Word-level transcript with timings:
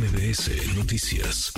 MBS 0.00 0.76
Noticias. 0.76 1.52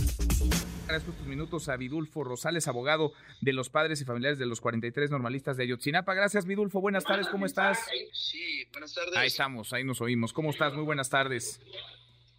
Gracias 0.89 1.05
por 1.05 1.15
tus 1.15 1.29
minutos 1.29 1.69
a 1.69 1.77
Vidulfo 1.77 2.25
Rosales, 2.25 2.67
abogado 2.67 3.13
de 3.41 3.53
los 3.53 3.71
padres 3.71 4.01
y 4.01 4.05
familiares 4.05 4.37
de 4.41 4.47
los 4.47 4.61
43 4.61 5.13
normalistas 5.13 5.57
de 5.57 5.63
Ayotzinapa. 5.63 6.13
Gracias, 6.13 6.45
Vidulfo. 6.45 6.81
Buenas 6.81 7.05
tardes, 7.05 7.29
¿cómo 7.29 7.47
estás? 7.47 7.79
Sí, 8.13 8.67
buenas 8.73 8.93
tardes. 8.95 9.17
Ahí 9.17 9.29
estamos, 9.29 9.73
ahí 9.73 9.85
nos 9.85 10.01
oímos. 10.01 10.33
¿Cómo 10.33 10.51
estás? 10.51 10.75
Muy 10.75 10.83
buenas 10.83 11.09
tardes. 11.09 11.61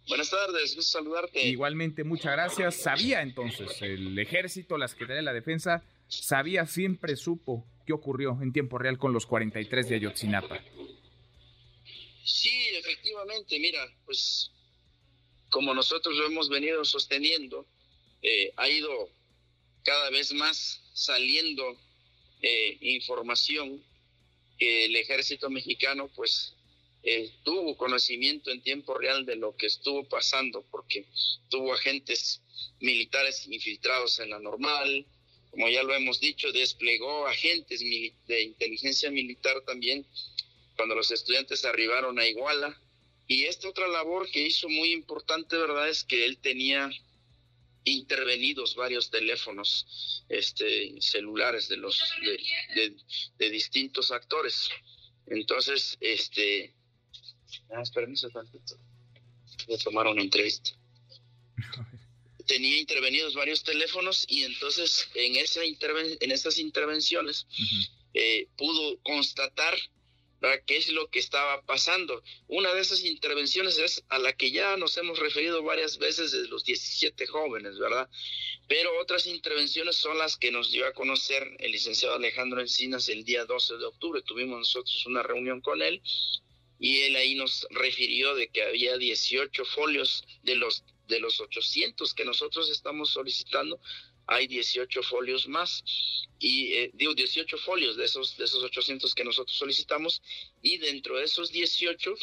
Buenas 0.06 0.28
tardes, 0.28 0.76
gusto 0.76 0.98
saludarte. 0.98 1.40
Igualmente, 1.40 2.04
muchas 2.04 2.32
gracias. 2.32 2.74
Sabía 2.74 3.22
entonces 3.22 3.80
el 3.80 4.18
ejército, 4.18 4.76
la 4.76 4.88
Secretaría 4.88 5.16
de 5.16 5.22
la 5.22 5.32
Defensa, 5.32 5.84
sabía, 6.08 6.66
siempre 6.66 7.16
supo 7.16 7.64
qué 7.86 7.94
ocurrió 7.94 8.38
en 8.42 8.52
tiempo 8.52 8.76
real 8.76 8.98
con 8.98 9.14
los 9.14 9.24
43 9.24 9.88
de 9.88 9.94
Ayotzinapa. 9.94 10.58
Sí, 12.24 12.68
efectivamente, 12.78 13.58
mira, 13.58 13.80
pues 14.04 14.50
como 15.54 15.72
nosotros 15.72 16.16
lo 16.16 16.26
hemos 16.26 16.48
venido 16.48 16.84
sosteniendo, 16.84 17.64
eh, 18.22 18.52
ha 18.56 18.68
ido 18.68 19.08
cada 19.84 20.10
vez 20.10 20.32
más 20.32 20.80
saliendo 20.94 21.78
eh, 22.42 22.76
información 22.80 23.80
que 24.58 24.86
el 24.86 24.96
ejército 24.96 25.48
mexicano 25.50 26.10
pues 26.16 26.54
eh, 27.04 27.30
tuvo 27.44 27.76
conocimiento 27.76 28.50
en 28.50 28.62
tiempo 28.62 28.98
real 28.98 29.24
de 29.26 29.36
lo 29.36 29.56
que 29.56 29.66
estuvo 29.66 30.02
pasando 30.08 30.64
porque 30.72 31.06
tuvo 31.50 31.72
agentes 31.72 32.42
militares 32.80 33.46
infiltrados 33.46 34.18
en 34.18 34.30
la 34.30 34.40
normal, 34.40 35.06
como 35.52 35.68
ya 35.68 35.84
lo 35.84 35.94
hemos 35.94 36.18
dicho, 36.18 36.50
desplegó 36.50 37.28
agentes 37.28 37.78
de 37.78 38.42
inteligencia 38.42 39.08
militar 39.12 39.60
también 39.64 40.04
cuando 40.74 40.96
los 40.96 41.12
estudiantes 41.12 41.64
arribaron 41.64 42.18
a 42.18 42.26
Iguala. 42.26 42.76
Y 43.26 43.44
esta 43.44 43.68
otra 43.68 43.88
labor 43.88 44.30
que 44.30 44.46
hizo 44.46 44.68
muy 44.68 44.92
importante, 44.92 45.56
¿verdad? 45.56 45.88
Es 45.88 46.04
que 46.04 46.24
él 46.24 46.38
tenía 46.38 46.90
intervenidos 47.84 48.74
varios 48.74 49.10
teléfonos 49.10 50.24
este, 50.28 50.94
celulares 51.00 51.68
de 51.68 51.76
los 51.76 51.98
de, 52.74 52.96
de, 53.38 53.50
distintos 53.50 54.10
actores. 54.10 54.68
Entonces, 55.26 55.96
este, 56.00 56.74
ah, 57.70 57.82
permiso, 57.92 58.28
voy 59.66 59.74
a 59.74 59.78
tomar 59.78 60.06
una 60.06 60.22
entrevista. 60.22 60.70
Tenía 62.46 62.78
intervenidos 62.78 63.34
varios 63.34 63.62
teléfonos 63.62 64.26
y 64.28 64.42
entonces 64.42 65.08
en, 65.14 65.36
esa 65.36 65.64
interven 65.64 66.18
en 66.20 66.30
esas 66.30 66.58
intervenciones 66.58 67.46
eh, 68.12 68.48
pudo 68.58 68.98
constatar 69.02 69.74
qué 70.66 70.76
es 70.76 70.88
lo 70.88 71.08
que 71.08 71.18
estaba 71.18 71.62
pasando. 71.62 72.22
Una 72.48 72.72
de 72.74 72.80
esas 72.80 73.04
intervenciones 73.04 73.78
es 73.78 74.04
a 74.08 74.18
la 74.18 74.32
que 74.34 74.50
ya 74.50 74.76
nos 74.76 74.96
hemos 74.96 75.18
referido 75.18 75.62
varias 75.62 75.98
veces 75.98 76.32
de 76.32 76.46
los 76.48 76.64
17 76.64 77.26
jóvenes, 77.26 77.78
¿verdad? 77.78 78.08
Pero 78.68 78.90
otras 79.00 79.26
intervenciones 79.26 79.96
son 79.96 80.18
las 80.18 80.36
que 80.36 80.50
nos 80.50 80.70
dio 80.70 80.86
a 80.86 80.92
conocer 80.92 81.56
el 81.58 81.72
licenciado 81.72 82.14
Alejandro 82.14 82.60
Encinas 82.60 83.08
el 83.08 83.24
día 83.24 83.44
12 83.44 83.76
de 83.76 83.84
octubre. 83.86 84.22
Tuvimos 84.22 84.58
nosotros 84.58 85.04
una 85.06 85.22
reunión 85.22 85.60
con 85.60 85.82
él 85.82 86.02
y 86.78 87.02
él 87.02 87.16
ahí 87.16 87.34
nos 87.34 87.66
refirió 87.70 88.34
de 88.34 88.48
que 88.48 88.62
había 88.62 88.96
18 88.96 89.64
folios 89.64 90.24
de 90.42 90.56
los 90.56 90.84
de 91.06 91.20
los 91.20 91.40
800 91.40 92.14
que 92.14 92.24
nosotros 92.24 92.70
estamos 92.70 93.10
solicitando, 93.10 93.78
hay 94.26 94.46
18 94.46 95.02
folios 95.02 95.48
más. 95.48 95.84
Y 96.38 96.72
eh, 96.74 96.90
digo 96.94 97.14
18 97.14 97.56
folios 97.58 97.96
de 97.96 98.04
esos 98.04 98.36
de 98.36 98.44
esos 98.44 98.62
800 98.62 99.14
que 99.14 99.24
nosotros 99.24 99.56
solicitamos. 99.56 100.22
Y 100.62 100.78
dentro 100.78 101.16
de 101.16 101.24
esos 101.24 101.50
18 101.50 102.14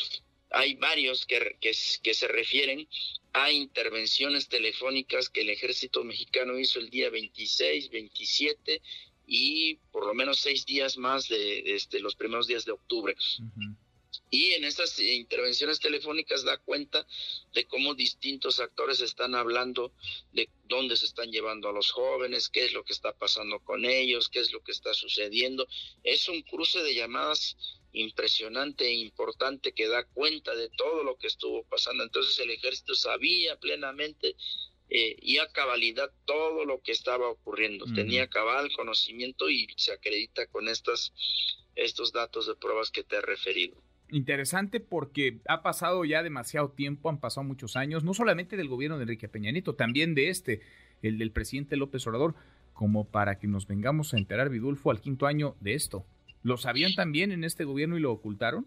hay 0.52 0.76
varios 0.76 1.26
que, 1.26 1.58
que, 1.60 2.14
se 2.14 2.28
refieren 2.28 2.88
a 3.34 3.52
intervenciones 3.52 4.50
telefónicas 4.50 5.30
que 5.30 5.42
el 5.42 5.50
ejército 5.50 6.04
mexicano 6.04 6.60
hizo 6.60 6.80
el 6.80 6.90
día 6.90 7.10
26, 7.10 7.90
27 7.90 8.82
y 9.26 9.76
por 9.92 10.06
lo 10.06 10.14
menos 10.14 10.40
seis 10.40 10.66
días 10.66 10.98
más 10.98 11.30
de, 11.30 11.74
este, 11.74 12.02
los 12.02 12.16
primeros 12.16 12.48
días 12.48 12.66
de 12.66 12.74
octubre. 12.74 13.16
Y 14.34 14.54
en 14.54 14.64
estas 14.64 14.98
intervenciones 14.98 15.82
telefónicas 15.82 16.46
da 16.46 16.58
cuenta 16.58 17.06
de 17.52 17.68
cómo 17.68 17.96
distintos 17.96 18.62
actores 18.62 19.02
están 19.02 19.36
hablando 19.36 19.92
de 20.32 20.50
dónde 20.64 20.96
se 20.96 21.06
están 21.06 21.32
llevando 21.32 21.68
a 21.68 21.74
los 21.74 21.92
jóvenes, 21.92 22.48
qué 22.48 22.64
es 22.64 22.72
lo 22.72 22.86
que 22.86 22.94
está 22.94 23.12
pasando 23.12 23.60
con 23.60 23.84
ellos, 23.84 24.30
qué 24.30 24.40
es 24.40 24.54
lo 24.54 24.64
que 24.64 24.72
está 24.72 24.94
sucediendo. 24.94 25.68
Es 26.04 26.30
un 26.30 26.44
cruce 26.44 26.82
de 26.82 26.96
llamadas 26.96 27.58
impresionante 27.92 28.86
e 28.86 28.94
importante 28.94 29.74
que 29.74 29.90
da 29.90 30.06
cuenta 30.06 30.56
de 30.56 30.70
todo 30.78 31.04
lo 31.04 31.18
que 31.18 31.28
estuvo 31.28 31.66
pasando. 31.66 32.02
Entonces 32.06 32.40
el 32.40 32.52
ejército 32.52 32.96
sabía 32.96 33.60
plenamente 33.60 34.38
eh, 34.90 35.18
y 35.22 35.40
a 35.40 35.52
cabalidad 35.52 36.10
todo 36.24 36.64
lo 36.64 36.82
que 36.82 36.94
estaba 36.94 37.28
ocurriendo. 37.28 37.86
Tenía 37.94 38.30
cabal 38.30 38.72
conocimiento 38.72 39.50
y 39.50 39.68
se 39.76 39.92
acredita 39.92 40.48
con 40.48 40.70
estas, 40.70 41.12
estos 41.76 42.14
datos 42.14 42.48
de 42.48 42.56
pruebas 42.56 42.92
que 42.92 43.04
te 43.04 43.18
he 43.18 43.22
referido 43.22 43.76
interesante 44.12 44.80
porque 44.80 45.40
ha 45.48 45.62
pasado 45.62 46.06
ya 46.06 46.24
demasiado 46.24 46.70
tiempo, 46.70 47.10
han 47.10 47.20
pasado 47.20 47.46
muchos 47.46 47.76
años, 47.76 48.04
no 48.04 48.14
solamente 48.14 48.58
del 48.58 48.68
gobierno 48.68 48.98
de 48.98 49.04
Enrique 49.04 49.28
Peña 49.28 49.52
Nieto, 49.52 49.76
también 49.76 50.14
de 50.16 50.30
este, 50.30 50.62
el 51.02 51.18
del 51.18 51.32
presidente 51.32 51.78
López 51.78 52.06
Obrador, 52.08 52.36
como 52.74 53.06
para 53.06 53.40
que 53.40 53.48
nos 53.48 53.68
vengamos 53.68 54.14
a 54.14 54.18
enterar, 54.18 54.50
Vidulfo, 54.50 54.92
al 54.92 55.02
quinto 55.02 55.28
año 55.28 55.56
de 55.60 55.74
esto. 55.74 56.06
¿Lo 56.44 56.58
sabían 56.58 56.94
también 56.96 57.32
en 57.32 57.44
este 57.44 57.64
gobierno 57.64 57.98
y 57.98 58.02
lo 58.02 58.12
ocultaron? 58.12 58.66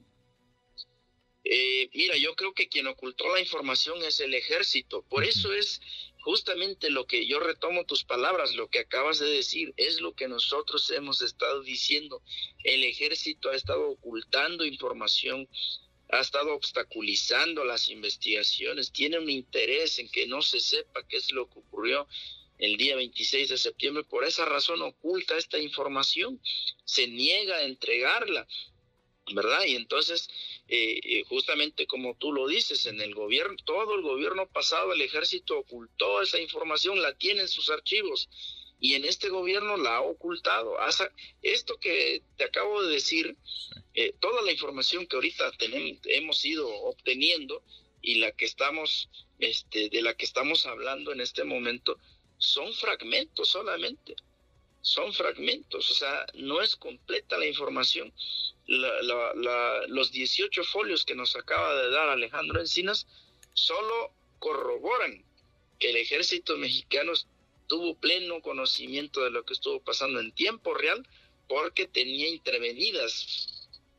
Mira, 1.95 2.17
yo 2.17 2.35
creo 2.35 2.53
que 2.55 2.69
quien 2.69 2.89
ocultó 2.89 3.33
la 3.33 3.41
información 3.41 4.03
es 4.03 4.19
el 4.19 4.35
ejército. 4.35 5.03
Por 5.09 5.25
eso 5.25 5.53
es 5.53 5.81
justamente 6.23 6.91
lo 6.91 7.07
que 7.07 7.25
yo 7.25 7.39
retomo 7.39 7.85
tus 7.85 8.03
palabras, 8.03 8.57
lo 8.57 8.69
que 8.69 8.81
acabas 8.81 9.21
de 9.21 9.29
decir, 9.29 9.73
es 9.77 10.01
lo 10.01 10.13
que 10.15 10.27
nosotros 10.27 10.91
hemos 10.91 11.23
estado 11.23 11.63
diciendo. 11.63 12.21
El 12.65 12.83
ejército 12.83 13.51
ha 13.51 13.55
estado 13.55 13.89
ocultando 13.89 14.65
información, 14.65 15.49
ha 16.11 16.19
estado 16.19 16.53
obstaculizando 16.55 17.65
las 17.65 17.89
investigaciones, 17.89 18.91
tiene 18.91 19.21
un 19.21 19.31
interés 19.31 20.01
en 20.01 20.11
que 20.11 20.27
no 20.27 20.43
se 20.43 20.59
sepa 20.59 21.07
qué 21.07 21.19
es 21.19 21.31
lo 21.31 21.49
que 21.49 21.61
ocurrió 21.61 22.09
el 22.59 22.77
día 22.77 22.97
26 22.97 23.51
de 23.51 23.59
septiembre. 23.59 24.03
Por 24.03 24.25
esa 24.25 24.45
razón 24.45 24.83
oculta 24.83 25.37
esta 25.37 25.59
información, 25.59 26.41
se 26.85 27.07
niega 27.07 27.57
a 27.57 27.65
entregarla. 27.65 28.49
¿Verdad? 29.33 29.65
Y 29.65 29.77
entonces, 29.77 30.29
eh, 30.69 31.01
eh, 31.03 31.25
justamente 31.29 31.87
como 31.87 32.17
tú 32.17 32.33
lo 32.33 32.47
dices, 32.47 32.87
en 32.87 33.01
el 33.01 33.15
gobierno, 33.15 33.57
todo 33.65 33.95
el 33.95 34.03
gobierno 34.03 34.47
pasado, 34.49 34.93
el 34.93 35.01
ejército 35.01 35.59
ocultó 35.59 36.23
esa 36.23 36.41
información, 36.41 37.01
la 37.01 37.15
tiene 37.15 37.43
en 37.43 37.49
sus 37.49 37.71
archivos, 37.71 38.29
y 38.81 38.95
en 38.95 39.05
este 39.05 39.31
gobierno 39.31 39.77
la 39.77 39.97
ha 39.97 40.01
ocultado. 40.03 40.77
Esto 41.43 41.79
que 41.79 42.23
te 42.37 42.45
acabo 42.45 42.83
de 42.83 42.93
decir, 42.93 43.37
eh, 43.95 44.15
toda 44.21 44.43
la 44.43 44.53
información 44.53 45.07
que 45.07 45.17
ahorita 45.17 45.53
tenemos, 45.53 46.01
hemos 46.05 46.45
ido 46.45 46.69
obteniendo 46.69 47.63
y 48.03 48.17
la 48.17 48.33
que 48.33 48.45
estamos, 48.45 49.09
este, 49.39 49.89
de 49.89 50.03
la 50.03 50.15
que 50.15 50.27
estamos 50.27 50.67
hablando 50.67 51.13
en 51.13 51.21
este 51.21 51.45
momento, 51.45 51.99
son 52.37 52.75
fragmentos 52.75 53.49
solamente 53.49 54.17
son 54.85 55.15
fragmentos, 55.15 55.91
o 55.91 55.95
sea, 55.95 56.27
no 56.35 56.61
es 56.61 56.77
completa 56.77 57.39
la 57.39 57.47
información 57.47 58.13
los 58.67 60.13
18 60.13 60.65
folios 60.65 61.05
que 61.05 61.15
nos 61.15 61.37
acaba 61.37 61.75
de 61.75 61.91
dar 61.91 62.09
Alejandro 62.09 62.61
Encinas 62.61 63.07
solo 63.53 64.13
corroboran 64.39 65.25
que 65.79 65.91
el 65.91 65.97
ejército 65.97 66.57
mexicano 66.57 67.13
tuvo 67.67 67.95
pleno 67.99 68.41
conocimiento 68.41 69.23
de 69.23 69.31
lo 69.31 69.45
que 69.45 69.55
estuvo 69.55 69.81
pasando 69.81 70.21
en 70.21 70.33
tiempo 70.33 70.75
real 70.75 71.07
porque 71.49 71.87
tenía 71.87 72.29
intervenidas 72.29 73.55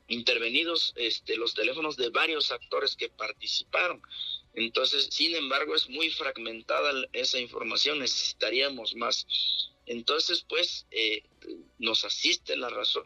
intervenidos 0.08 0.94
este, 0.96 1.36
los 1.36 1.54
teléfonos 1.54 1.98
de 1.98 2.10
varios 2.10 2.52
actores 2.52 2.96
que 2.96 3.10
participaron. 3.10 4.02
Entonces, 4.54 5.08
sin 5.12 5.36
embargo, 5.36 5.76
es 5.76 5.90
muy 5.90 6.10
fragmentada 6.12 6.92
esa 7.14 7.40
información, 7.40 8.00
necesitaríamos 8.00 8.96
más. 8.96 9.26
Entonces, 9.86 10.46
pues, 10.48 10.88
eh, 10.92 11.24
nos 11.78 12.06
asiste 12.06 12.56
la 12.58 12.70
razón, 12.70 13.06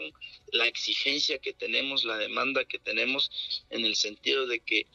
la 0.51 0.67
exigencia 0.67 1.39
que 1.39 1.53
tenemos, 1.53 2.05
la 2.05 2.17
demanda 2.17 2.65
que 2.65 2.79
tenemos, 2.79 3.31
en 3.69 3.85
el 3.85 3.95
sentido 3.95 4.47
de 4.47 4.59
que 4.61 4.87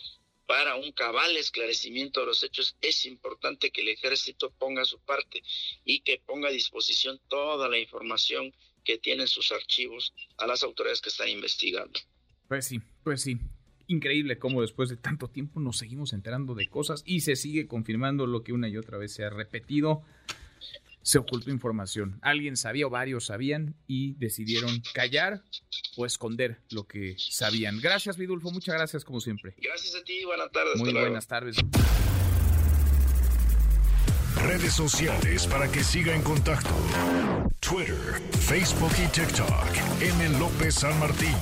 para 0.47 0.77
un 0.77 0.93
cabal 0.93 1.37
esclarecimiento 1.37 2.21
de 2.21 2.27
los 2.27 2.43
hechos 2.43 2.77
es 2.81 3.07
importante 3.07 3.71
que 3.71 3.81
el 3.81 3.89
ejército 3.89 4.51
ponga 4.51 4.85
su 4.85 4.99
parte 4.99 5.43
y 5.85 6.01
que 6.01 6.21
ponga 6.25 6.49
a 6.49 6.53
disposición 6.53 7.21
toda 7.29 7.69
la 7.69 7.79
información 7.79 8.53
que 8.85 8.99
tienen 8.99 9.27
sus 9.27 9.51
archivos 9.53 10.13
a 10.37 10.47
las 10.47 10.63
autoridades 10.63 11.01
que 11.01 11.09
están 11.09 11.29
investigando. 11.29 11.99
Pues 12.49 12.67
sí, 12.67 12.81
pues 13.03 13.23
sí. 13.23 13.39
Increíble 13.87 14.39
cómo 14.39 14.63
después 14.63 14.89
de 14.89 14.97
tanto 14.97 15.29
tiempo 15.29 15.61
nos 15.61 15.77
seguimos 15.77 16.15
enterando 16.15 16.55
de 16.55 16.69
cosas 16.69 17.03
y 17.05 17.21
se 17.21 17.37
sigue 17.37 17.67
confirmando 17.67 18.27
lo 18.27 18.43
que 18.43 18.55
una 18.55 18.69
y 18.69 18.79
otra 18.79 18.97
vez 18.97 19.13
se 19.13 19.25
ha 19.25 19.31
repetido 19.31 20.03
se 21.05 21.19
ocultó 21.19 21.51
información. 21.51 22.19
Alguien 22.23 22.57
sabía 22.57 22.87
o 22.87 22.91
varios 22.91 23.27
sabían 23.27 23.77
y 23.87 24.15
decidieron 24.15 24.83
callar 24.95 25.43
o 25.97 26.07
esconder 26.07 26.63
lo 26.71 26.87
que 26.87 27.15
sabían. 27.19 27.79
Gracias, 27.81 28.17
Vidulfo. 28.17 28.51
Muchas 28.51 28.75
gracias, 28.75 29.05
como 29.05 29.21
siempre. 29.21 29.55
Gracias 29.59 29.95
a 29.95 30.03
ti. 30.03 30.25
Buenas 30.25 30.51
tardes. 30.51 30.77
Muy 30.77 30.93
buenas 30.93 31.27
tardes. 31.27 31.57
Redes 34.37 34.73
sociales 34.73 35.47
para 35.47 35.71
que 35.71 35.85
siga 35.85 36.15
en 36.15 36.23
contacto: 36.23 36.75
Twitter, 37.61 38.21
Facebook 38.41 38.93
y 39.03 39.07
TikTok. 39.09 40.01
M. 40.01 40.39
López 40.39 40.75
San 40.75 40.99
Martín. 40.99 41.35